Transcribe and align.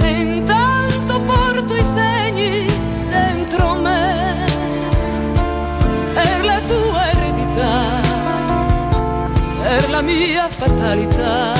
E 0.00 0.10
intanto 0.20 1.20
porto 1.22 1.74
i 1.74 1.82
segni 1.82 2.66
dentro 3.08 3.74
me, 3.74 4.46
per 6.14 6.44
la 6.44 6.60
tua 6.60 7.10
eredità, 7.10 8.00
per 9.60 9.90
la 9.90 10.02
mia 10.02 10.48
fatalità. 10.48 11.59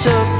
just 0.00 0.39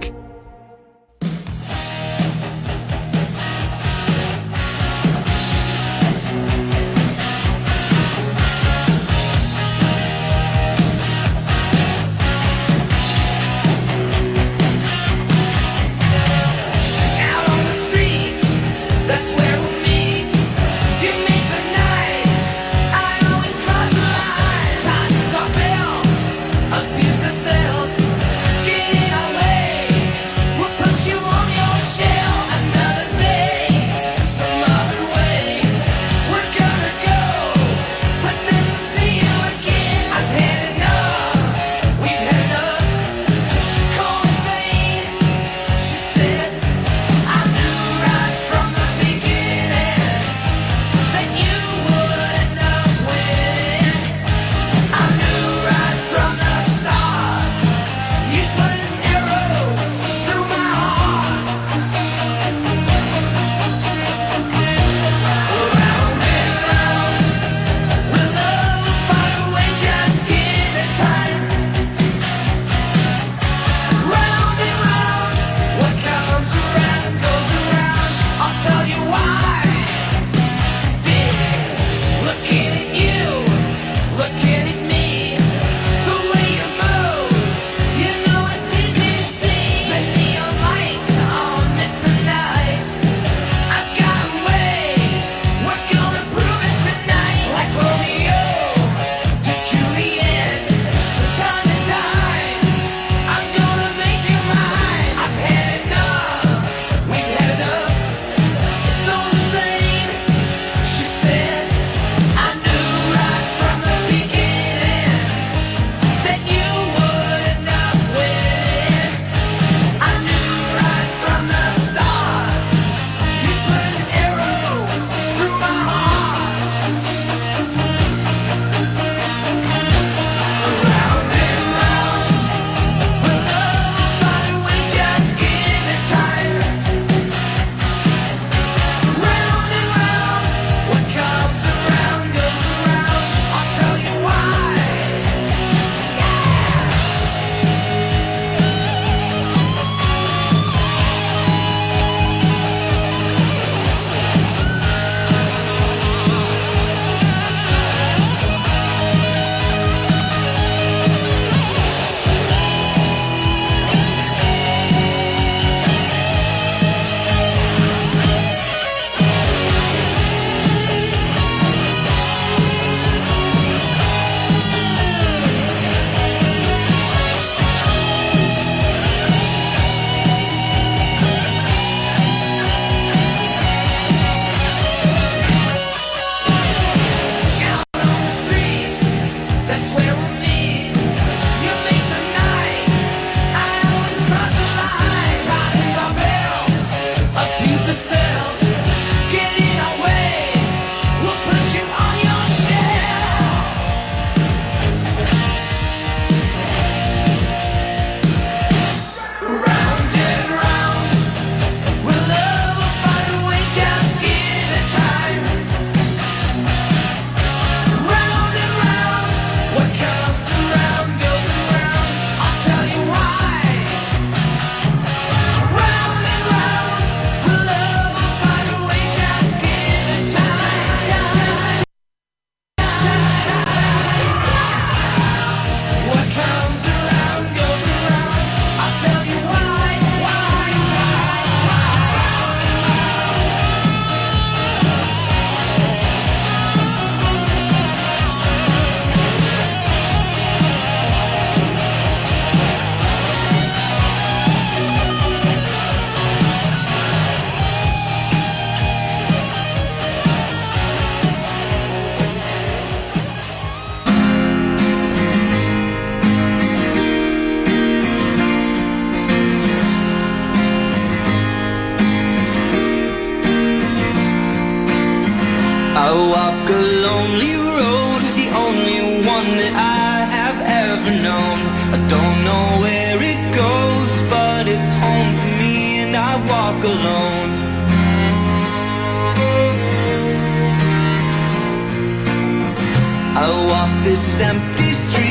this 294.03 294.41
empty 294.41 294.93
street. 294.93 295.30